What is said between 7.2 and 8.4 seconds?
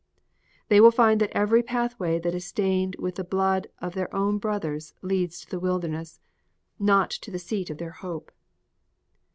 the seat of their hope.